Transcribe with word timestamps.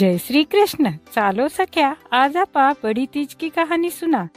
जय 0.00 0.18
श्री 0.18 0.44
कृष्ण 0.44 0.92
चालो 0.92 1.48
सख्या 1.48 1.96
आज 2.12 2.36
आपा 2.36 2.72
बड़ी 2.72 3.06
तीज 3.06 3.34
की 3.34 3.48
कहानी 3.48 3.90
सुना. 3.90 4.28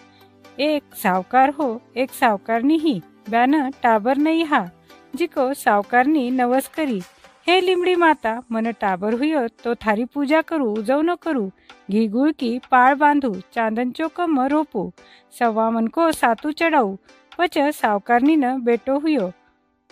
एक 0.60 0.84
सावकार 0.96 1.50
हो 1.50 1.82
एक 1.98 2.12
सावकारनी 2.12 2.78
ही. 2.78 3.02
ब्यान 3.30 3.72
टाबर 3.72 4.18
नहीं 4.18 4.46
हा. 4.46 4.70
जिको 5.16 5.54
सावकारनी 5.54 6.32
नवस 6.32 6.68
करी. 6.68 7.02
हे 7.48 7.62
लिमडी 7.62 7.96
माता 7.96 8.42
मन 8.52 8.72
टाबर 8.72 9.14
हुयो 9.14 9.48
तो 9.48 9.76
थारी 9.76 10.06
पूजा 10.06 10.42
करू 10.42 10.76
उजव 10.76 11.02
न 11.02 11.16
करू. 11.16 11.52
घी 11.92 12.10
की 12.14 12.60
पाळ 12.60 12.94
बांधू 12.94 13.34
चांदन 13.54 13.92
चोकम 13.92 14.40
रोपू. 14.40 14.92
सव्वा 15.40 15.70
मन 15.70 15.88
को 15.88 16.12
सातू 16.12 16.52
चढाऊ. 16.52 16.96
पच 17.38 17.58
सावकारनी 17.58 18.36
न 18.36 18.62
बेटो 18.62 19.00
हुयो 19.00 19.32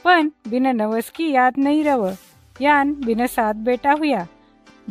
पण 0.04 0.32
बिन 0.48 0.68
नवस 0.68 1.10
की 1.10 1.32
याद 1.32 1.54
नहीं 1.58 1.84
रव. 1.84 2.16
यान 2.62 2.94
बिन 2.94 3.28
सात 3.28 3.56
बेटा 3.56 3.92
हुया. 3.92 4.28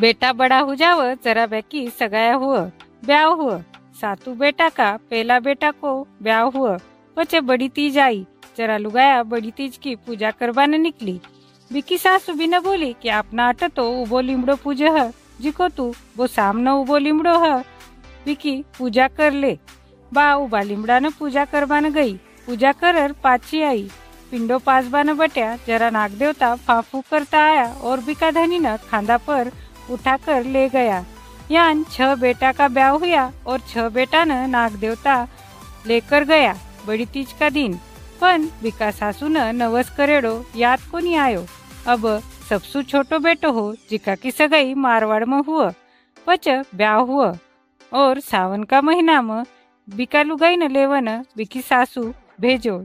बेटा 0.00 0.32
बड़ा 0.32 0.58
हो 0.58 0.74
जाव, 0.74 1.02
जरा 1.14 1.46
बैकी 1.46 1.88
सगाया 1.90 2.34
हुआ 2.34 2.60
ब्याह 3.04 3.24
हुआ 3.24 3.58
सातू 4.00 4.32
बेटा 4.34 4.68
का 4.68 4.90
पहला 5.10 5.38
बेटा 5.40 5.70
को 5.72 5.92
ब्याह 6.22 6.42
हुआ 6.54 6.76
पचे 7.16 7.40
बड़ी 7.40 7.68
तीज 7.68 7.98
आई, 7.98 8.26
जरा 8.58 8.76
लुगाया 8.78 9.22
बड़ी 9.24 9.50
तीज 9.50 9.76
की 9.76 9.94
पूजा 9.96 10.30
करवाने 10.30 10.78
निकली। 10.78 11.20
बिकी 11.70 11.98
सासू 11.98 12.32
भी 12.32 12.46
न 12.46 12.60
बोली 12.60 12.92
कि 13.02 13.08
अपना 13.10 13.48
अट 13.48 13.64
तो 13.66 13.90
उबो 14.02 14.20
लिमड़ो 14.20 14.56
पूजे 14.56 14.88
है, 14.90 15.12
जिको 15.40 15.68
तू 15.68 15.92
वो 16.16 16.26
सामने 16.28 16.70
उबो 16.72 16.98
लिमड़ो 16.98 17.38
है। 17.38 17.60
बिकी 18.24 18.56
पूजा 18.78 19.08
कर 19.10 19.32
ले। 19.32 19.58
बा 20.12 20.34
उबा 20.36 20.60
लिमड़ा 20.62 20.98
ने 20.98 21.08
पूजा 21.18 21.44
करवाने 21.44 21.90
गई। 21.90 22.14
पूजा 22.46 22.72
कर 22.74 23.12
पाची 23.24 23.62
आई। 23.62 23.90
पिंडो 24.30 24.58
पासबान 24.58 25.12
बट्या 25.16 25.56
जरा 25.66 25.90
नाग 25.90 26.10
देवता 26.10 26.54
फाफू 26.56 27.02
करता 27.10 27.44
आया 27.44 27.72
और 27.74 28.00
बिका 28.00 28.30
धनी 28.30 28.58
न 28.58 28.76
खांदा 28.90 29.16
पर 29.20 29.50
उठाकर 29.90 30.44
ले 30.46 30.68
गया। 30.68 31.04
यान 31.50 31.84
छह 31.84 32.14
बेटा 32.14 32.52
का 32.52 32.68
ब्याह 32.68 32.90
हुआ 32.94 33.30
और 33.46 33.60
छह 33.68 33.88
बेटा 33.88 34.24
न 34.24 34.32
नाग 34.50 34.72
देवता 34.76 35.16
लेकर 35.86 36.24
गया 36.24 36.54
बड़ी 36.86 37.06
तीज 37.06 37.32
का 37.32 37.48
दिन। 37.50 37.78
पण 38.20 38.46
बिका 38.62 38.90
सासू 38.90 39.28
न 39.28 39.54
नवस 39.56 39.90
करेडो 39.90 40.34
याद 40.56 40.80
को 40.90 40.98
नहीं 40.98 41.16
आयो? 41.16 41.44
अब 41.86 42.06
सबसु 42.48 42.82
छोटो 42.82 43.18
बेटो 43.18 43.50
हो, 43.52 43.74
जिका 43.90 44.14
की 44.14 44.30
सगाई 44.30 44.74
मारवाड़ 44.74 45.24
में 45.24 45.42
हुआ 45.42 45.72
पच 46.26 46.48
ब्याह 46.74 46.98
हुआ 47.00 47.32
और 47.92 48.20
सावन 48.20 48.64
का 48.64 48.80
महीना 48.80 49.20
में 49.22 49.44
बिका 49.88 50.22
लुगाई 50.22 50.56
न 50.56 50.70
लेवन 50.70 51.08
बिकी 51.36 51.60
सासू 51.62 52.02
भेजो। 52.40 52.76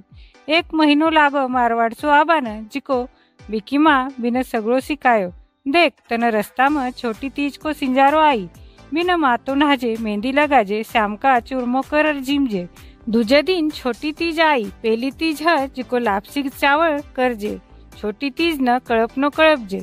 एक 0.49 0.73
महीनो 0.73 1.09
लागो 1.09 1.47
मारवाड़ 1.47 1.93
सो 1.93 2.09
आबान, 2.09 2.45
जिको 2.73 3.03
बिकी 3.39 3.77
माँ 3.77 3.99
बिना 4.19 4.41
सगळो 4.43 4.79
सिकायो 4.79 5.31
रस्ता 5.67 6.67
में 6.69 6.91
छोटी 6.91 7.29
तीज 7.29 7.57
को 7.57 7.71
सिंजारो 7.73 8.19
आई। 8.19 8.49
बिन 8.93 9.11
मातो 9.15 9.53
नहाजे 9.55 9.95
मेहंदी 9.99 10.31
लगाजे, 10.31 10.83
श्याम 10.83 11.15
का 11.15 11.39
चूरमो 11.39 11.81
कर 11.81 12.13
जिमजे 12.19 12.67
दूजे 13.09 13.41
दिन 13.41 13.69
छोटी 13.69 14.11
तीज 14.11 14.39
आई, 14.39 14.63
पहली 14.83 15.11
तीज 15.11 15.41
है 15.41 15.67
जिको 15.67 15.97
लापसी 15.97 16.43
चावल 16.49 16.99
करजे। 17.15 17.57
छोटी 17.97 18.29
तीज 18.29 18.57
न 18.61 18.77
कळपनो 18.79 19.29
कळपजे। 19.29 19.79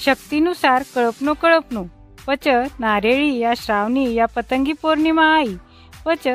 शक्तीनुसार 0.00 0.82
कळपनो 0.94 1.34
कळपनो। 1.34 1.82
पच 2.26 2.48
नारेळी 2.80 3.36
या 3.38 3.54
श्रावणी 3.54 4.12
या 4.14 4.26
पतंगी 4.26 4.72
पौर्णिमा 4.72 5.26
आई। 5.34 5.56
पच 6.06 6.28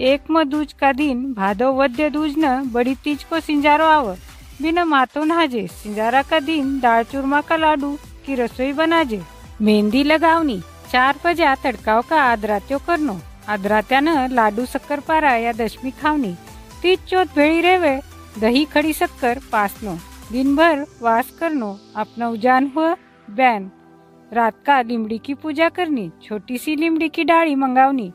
एक 0.00 0.30
म 0.30 0.42
दूज 0.44 0.72
का 0.72 0.92
दिन 0.92 1.32
भादो 1.32 1.72
वद्य 1.72 2.08
दूज 2.10 2.34
न 2.38 2.62
बड़ी 2.72 2.94
तीज 3.04 3.24
को 3.24 3.40
सिंजारो 3.40 3.84
आव। 3.86 4.14
बिन 4.62 4.78
मातो 4.84 5.24
नहाजे 5.24 5.66
सिंजारा 5.72 6.22
का 6.22 6.38
दिन 6.40 6.78
दाल 6.80 7.02
चूरमा 7.04 7.40
का 7.40 7.56
लाडू। 7.56 7.96
की 8.26 8.34
रसोई 8.34 8.72
बनाजे. 8.72 9.22
मेहंदी 9.60 10.04
लगावनी, 10.04 10.60
चार 10.92 11.18
बजा 11.24 11.54
तडकाव 11.54 12.02
का 12.10 12.22
आदरात्यो 12.22 12.78
करनो 12.78 13.16
आदरात्यानं 13.48 14.28
लाडू 14.28 14.64
शक्करपारा 14.66 15.34
या 15.36 15.52
दशमी 15.52 15.90
खावनी. 15.90 16.34
तीच 16.82 16.98
चौथ 17.00 17.26
भेळी 17.36 17.60
रेवे, 17.60 18.00
दही, 18.40 18.64
खड़ी 18.64 18.92
शक्कर 18.92 19.38
पासनो. 19.52 19.96
दिन 20.32 20.56
भर 20.56 20.84
वास 21.02 21.30
करनो 21.30 21.78
अपना 21.96 22.28
उजान 22.28 22.72
हुआ 22.76 22.94
बैन 23.30 23.70
रात 24.32 24.54
का 24.66 24.82
लिमड़ी 24.82 25.18
की 25.18 25.34
पूजा 25.34 25.68
करनी 25.68 26.10
छोटी 26.22 26.58
सी 26.58 26.76
लिमड़ी 26.76 27.08
की 27.08 27.24
डाली 27.24 27.54
मंगावनी. 27.54 28.12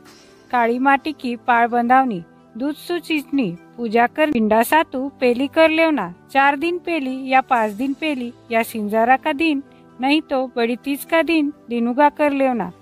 काली 0.50 0.78
माटी 0.78 1.12
की 1.12 1.36
पाड़ 1.36 1.66
बंधावनी, 1.68 2.22
दूध 2.56 2.74
सुचीचनी 2.74 3.56
पूजा 3.76 4.06
कर 4.06 4.30
पिंडा 4.30 4.62
सातू 4.62 5.08
पेली 5.20 5.46
कर 5.46 5.70
लेना 5.70 6.14
चार 6.32 6.56
दिन 6.56 6.78
पेली 6.78 7.28
या 7.28 7.40
पाँच 7.40 7.72
दिन 7.72 7.92
पेली 7.92 8.32
या 8.52 8.62
सिंजारा 8.62 9.16
का 9.16 9.32
दिन. 9.32 9.62
नहीं 10.00 10.20
तो 10.22 10.46
बड़ी 10.56 10.76
तीज 10.76 11.04
का 11.04 11.22
दिन 11.24 11.52
दिनुगा 11.68 12.08
कर 12.10 12.32
लेवना। 12.32 12.72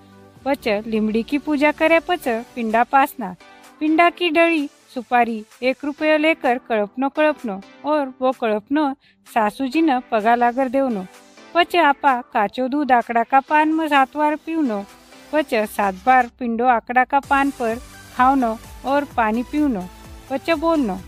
पच 0.45 0.69
लिमड़ी 0.87 1.23
की 1.23 1.39
पूजा 1.39 1.71
करे 1.73 1.99
पच 2.01 2.29
पिंडा 2.55 2.83
पासना। 2.85 3.35
पिंडा 3.81 4.09
की 4.11 4.29
डली 4.31 4.69
सुपारी, 4.95 5.45
एक 5.63 5.85
रुपये 5.85 6.17
लेकर 6.19 6.59
कड़पनो 6.69 7.09
कड़पनो 7.09 7.61
और 7.85 8.13
वो 8.21 8.33
कड़पनो 8.33 8.93
सासू 9.27 9.67
जी 9.67 9.83
न 9.83 9.99
पगा 10.11 10.35
लागर 10.35 10.69
देवनो 10.69 11.07
पच 11.55 11.77
आपा 11.79 12.21
काचो 12.33 12.69
दूध 12.69 12.93
आकड़ा 12.93 13.23
का 13.23 13.41
पान 13.41 13.73
में 13.73 13.87
सात 13.89 14.17
बार 14.17 14.37
पीवनो 14.37 14.85
पच 15.33 15.55
सात 15.71 15.95
बार 16.07 16.31
पिंडो 16.39 16.65
आकड़ा 16.67 17.05
का 17.05 17.21
पान 17.21 17.51
पर 17.51 17.79
खावनो 18.17 18.57
और 18.87 19.05
पानी 19.17 19.43
पीवनो 19.43 19.85
पच 20.31 20.51
बोलनो, 20.59 20.99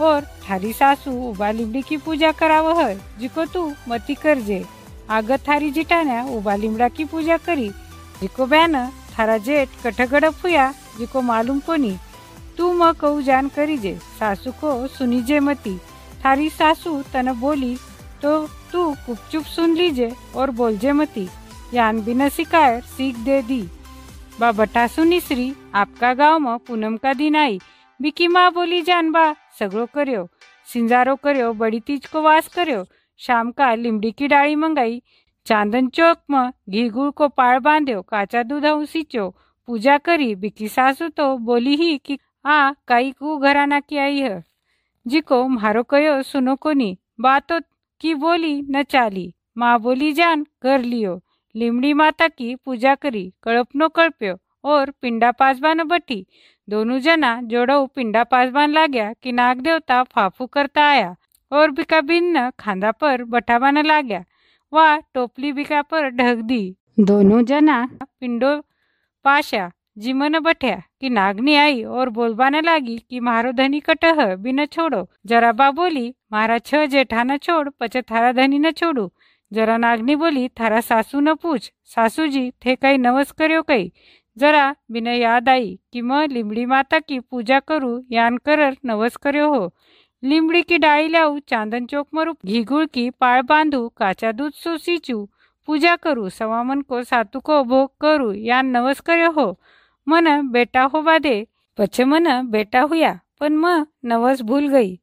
और 0.00 0.20
थारी 0.44 0.72
सासू 0.72 1.10
उबा 1.30 1.50
लिमड़ी 1.50 1.82
की 1.82 1.96
पूजा 1.96 2.30
कराव 2.32 2.78
है 2.80 2.94
जिको 3.18 3.44
तू 3.44 3.72
मती 3.88 4.14
करजे। 4.14 4.64
आगत 5.12 5.46
थारी 5.46 5.70
जिटाण्या 5.70 6.22
उबा 6.36 6.54
लिमड़ा 6.56 6.88
की 6.88 7.04
पूजा 7.04 7.36
करी. 7.46 7.68
जिको 8.20 8.46
बैन 8.46 8.76
थारा 9.12 9.36
जेठ 9.46 9.68
कठगड़प 9.84 10.34
हुआ 10.44 10.70
जिको 10.98 11.20
मालूम 11.22 11.58
कोनी 11.66 11.96
तू 12.56 12.72
म 12.72 12.92
कहू 13.00 13.22
जान 13.22 13.48
करीजे 13.56 13.94
सासू 14.18 14.50
को 14.60 14.70
सुनीजे 14.88 15.40
मती. 15.40 15.76
थारी 16.24 16.48
सासू 16.50 16.92
तन 17.12 17.32
बोली 17.40 17.76
तो 18.22 18.32
तू 18.72 18.94
चुप 19.30 19.44
सुन 19.44 19.74
लीजे 19.76 20.10
और 20.36 20.50
बोलजे 20.50 20.92
मती. 20.92 21.28
यान 21.74 22.00
बिना 22.04 22.28
सिकाय 22.28 22.80
सीख 22.86 23.16
दे 23.26 23.40
दी. 23.42 23.62
बा 24.40 24.50
बटासू 24.52 25.04
निसरी, 25.04 25.52
आपका 25.74 26.12
गाँव 26.14 26.38
में 26.38 26.58
पूनम 26.66 26.96
का 26.96 27.12
दिन 27.12 27.36
आई. 27.36 27.58
बिकी 28.00 28.28
माँ 28.28 28.50
बोली, 28.52 28.80
जान 28.82 29.10
बा 29.12 29.24
सगड़ो 29.58 29.86
करो 29.94 30.28
सिंजारो 30.68 31.14
करो 31.24 31.52
बड़ी 31.54 31.80
तीज 31.80 32.06
को 32.06 32.22
वास 32.22 32.48
कर्यो. 32.48 32.84
शाम 33.26 33.50
का 33.50 33.74
लिमड़ी 33.74 34.12
की 34.12 34.28
डाली 34.28 34.54
मंगाई। 34.54 35.02
चांदन 35.46 35.88
चौक 35.88 36.18
में 36.30 36.52
घी 36.68 36.88
गुड़ 36.88 37.10
को 37.10 37.28
पाड़ 37.28 37.58
बांध्यो 37.58 38.02
काचा 38.02 38.42
दूध 38.42 38.84
सींचो 38.84 39.36
पूजा 39.66 39.98
करी, 39.98 40.34
बिकी 40.34 40.68
सासू 40.68 41.08
तो 41.08 41.38
बोली 41.38 41.76
ही 41.76 41.98
कि, 41.98 42.18
आ, 42.46 42.72
काई 42.72 43.10
कु 43.10 43.38
घराना 43.38 43.80
की 43.80 43.96
आई 43.96 44.18
है? 44.18 44.44
जिको 45.06 45.48
मारो 45.48 45.82
कयो, 45.82 46.22
सुनो 46.22 46.56
कोनी, 46.56 46.98
बातो 47.20 47.60
की 48.00 48.14
बोली 48.14 48.62
न 48.62 48.82
चाली। 48.82 49.34
माँ 49.58 49.80
बोली, 49.80 50.12
जान 50.12 50.46
कर 50.62 50.80
लियो। 50.80 51.22
लिमड़ी 51.56 51.92
माता 51.92 52.28
की 52.28 52.54
पूजा 52.54 52.94
करी 52.94 53.32
कड़पनो 53.42 53.88
कड़प्यो 53.88 54.38
और 54.64 54.90
पिंडा 54.90 55.30
पासबान 55.30 55.82
बटी। 55.82 56.26
दोनों 56.68 56.98
जना 56.98 57.42
जोड़ो 57.42 57.86
पिंडा 57.86 58.24
पासबान 58.24 58.72
लाग्या 58.72 59.12
कि 59.12 59.32
नाग 59.32 59.60
देवता 59.60 60.02
फाफू 60.02 60.46
करता 60.46 60.84
आया। 60.84 61.16
और 61.52 61.70
बिका 61.70 62.00
भिन्न 62.00 62.50
खांदा 62.58 62.90
पर 62.90 63.24
बटावाने 63.24 63.82
लाग्या 63.82 64.24
वा 64.72 64.96
टोपली 65.14 65.52
बिका 65.52 65.82
पर 65.82 66.08
ढक 66.10 66.42
दी। 66.42 66.76
दोनों 67.00 67.44
जना 67.44 67.84
पिंडो 68.02 68.56
पाशा 69.24 69.70
जिमन 69.98 70.38
बठ्या 70.38 70.76
कि 71.00 71.08
नागनी 71.10 71.54
आई 71.54 71.82
और 71.82 72.08
बोलबाने 72.08 72.60
लागी 72.60 72.96
कि 73.10 73.20
मारो 73.20 73.52
धनी 73.52 73.80
कटह 73.80 74.34
बिन 74.36 74.64
छोड़ो। 74.66 75.08
जरा 75.26 75.52
बा 75.52 75.70
बोली, 75.70 76.14
मारा 76.32 76.58
छ 76.58 76.86
जेठा 76.86 77.22
न 77.24 77.36
छोड़ 77.36 77.68
पचे 77.80 78.02
थारा 78.02 78.32
धनी 78.32 78.58
न 78.58 78.70
छोड़ू। 78.70 79.10
जरा 79.52 79.76
नागनी 79.76 80.16
बोली, 80.16 80.48
थारा 80.48 80.80
सासू 80.80 81.20
न 81.20 81.34
पूछ। 81.34 81.72
सासू 81.84 82.26
जी 82.26 82.50
थे 82.64 82.76
कई 82.76 82.98
नवस 82.98 83.32
करो 83.32 83.62
कई। 83.62 83.92
जरा 84.36 84.74
बिन 84.90 85.06
याद 85.06 85.48
आई 85.48 85.78
कि 85.92 86.00
मैं 86.00 86.26
लिमड़ी 86.28 86.64
माता 86.66 86.98
की 86.98 87.18
पूजा 87.20 87.60
करूँ, 87.60 88.02
यान 88.10 88.36
कर 88.38 88.76
नवस 88.86 89.16
करो 89.16 89.48
हो। 89.54 89.72
लिमड़ी 90.22 90.62
की 90.62 90.78
डाई 90.78 91.08
लाऊ 91.08 91.38
चांदन 91.38 91.86
चौक 91.86 92.08
मरू, 92.14 92.32
घी 92.46 92.62
गुड़ 92.64 92.84
की 92.86 93.08
पाड़ 93.10 93.42
बांधू, 93.42 93.88
काचा 93.88 94.32
दूध 94.32 94.52
सो 94.52 94.76
सींचू 94.78 95.28
पूजा 95.66 95.94
करू, 95.96 96.28
सवामन 96.28 96.80
को 96.80 97.02
सातू 97.02 97.40
को 97.40 97.62
भोग 97.64 97.90
करू 98.00 98.32
यान 98.32 98.66
नवस 98.66 99.00
करो 99.00 99.30
हो. 99.32 99.58
मन 100.06 100.50
बेटा 100.52 100.82
हो 100.84 101.02
बादे 101.02 101.34
पछ 101.78 102.00
मन 102.00 102.26
बेटा 102.50 102.80
हुआ 102.80 103.12
पण 103.40 103.56
म 103.56 103.86
नवस 104.04 104.42
भूल 104.42 104.68
गई. 104.68 104.96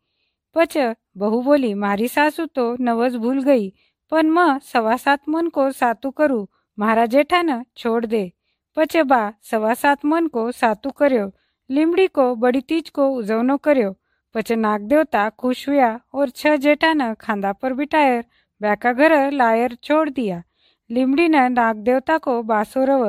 पछ 0.56 0.78
बहू 1.18 1.42
बोली, 1.42 1.74
मारी 1.74 2.08
सासू 2.08 2.46
तो 2.46 2.76
नवस 2.80 3.16
भूल 3.16 3.44
गई, 3.44 3.70
पण 4.12 4.30
म 4.30 4.58
सवा 4.64 4.96
सात 4.98 5.30
मन 5.30 5.48
को 5.50 5.72
सातू 5.72 6.12
करू 6.12 6.48
मारा 6.78 7.06
जेठा 7.06 7.42
न 7.42 7.64
छोड़ 7.78 8.06
दे. 8.06 8.32
पछ 8.78 8.98
बा, 8.98 9.34
सवा 9.44 9.74
सात 9.74 10.06
मन 10.06 10.28
को 10.28 10.52
सातू 10.52 10.92
कर्यो 10.92 11.32
लिमड़ी 11.70 12.08
को 12.08 12.36
बड़ी 12.36 12.62
तीज 12.62 12.90
को 12.90 13.10
उजवनो 13.10 13.58
कर्यो 13.58 13.96
पछ 14.36 14.52
नाग 14.52 14.82
देवता 14.82 15.30
खुश 15.30 15.68
हुआ 15.70 16.00
और 16.14 16.30
छह 16.30 16.56
जेठा 16.56 16.94
न 16.94 17.14
खांदा 17.14 17.52
पर 17.52 17.74
बिठायर 17.74 18.24
बैका 18.62 18.94
घर 18.94 19.32
लायर 19.32 19.78
छोड़ 19.84 20.10
दिया। 20.10 20.42
लिमड़ीन 20.90 21.36
नागदेवता 21.54 22.18
को 22.18 22.42
बासोरव 22.44 23.06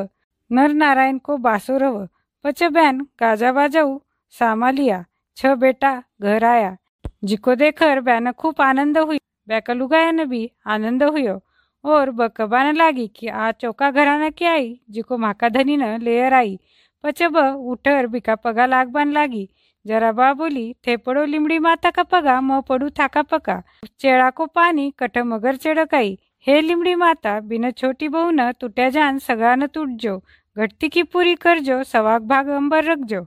नर 0.50 0.72
नारायण 0.72 1.18
को 1.18 1.36
बासोरव 1.36 2.08
पचे 2.44 2.68
बहन 2.68 3.00
गाजा 3.20 3.52
बाजाऊ 3.52 3.98
सामा 4.34 4.70
लिया, 4.70 5.04
छ 5.36 5.46
बेटा 5.46 5.92
घर 6.22 6.44
आया। 6.44 6.76
जिको 7.24 7.54
देखकर 7.54 8.00
बैन 8.00 8.32
खूब 8.32 8.60
आनंद 8.60 8.98
हुई 8.98 9.20
बैका 9.48 9.72
लुगाया 9.72 10.10
गायन 10.12 10.24
भी 10.24 10.50
आनंद 10.66 11.02
हुयो 11.02 11.40
और 11.84 12.10
बकबान 12.10 12.76
लागी 12.76 13.06
कि 13.16 13.28
आ 13.28 13.50
चौका 13.52 13.90
घराना 13.90 14.30
की 14.30 14.44
आई, 14.44 14.80
जिको 14.90 15.18
माका 15.18 15.48
धनी 15.48 15.76
न 15.76 15.98
लेयर 16.02 16.34
आई। 16.34 16.58
पचे 17.04 17.28
ब 17.28 17.44
उठर 17.70 18.06
बिका 18.06 18.34
पगा 18.34 18.66
लागबान 18.66 19.12
लागी 19.12 19.48
जरा 19.86 20.12
बा 20.12 20.32
बोली 20.32 20.74
थे 20.86 20.96
पड़ो 20.96 21.24
लिमड़ी 21.24 21.58
माता 21.58 21.90
का 21.90 22.02
पगा, 22.02 22.40
म 22.40 22.60
पड़ू 22.60 22.88
थाका 22.90 23.22
पका. 23.22 23.62
चेड़ा 24.00 24.30
को 24.30 24.46
पानी 24.46 24.92
कट 24.98 25.18
मगर 25.18 25.56
चेड़काई. 25.56 26.18
हे 26.46 26.60
लिमड़ी 26.60 26.94
माता, 26.94 27.38
बिन 27.40 27.70
छोटी 27.70 28.08
बहू 28.08 28.30
न 28.30 28.50
तुट्या 28.52 28.88
जान 28.90 29.18
सगळा 29.18 29.54
न 29.54 29.66
तुटजो. 29.66 30.16
घटती 30.56 30.88
की 30.88 31.02
पूरी 31.02 31.34
करजो, 31.34 31.82
सवाग 31.82 32.22
भाग 32.22 32.48
अंबर 32.48 32.84
रखजो 32.84 33.26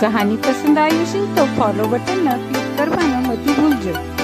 कहानी 0.00 0.36
पसंद 0.36 0.78
आई 0.78 1.04
तो 1.36 1.44
फॉलो 1.56 1.88
बटन 1.88 2.28
न 2.28 2.36
क्लिक 2.42 2.76
करवाना 2.78 3.20
मत 3.20 3.48
भूलजो. 3.58 4.19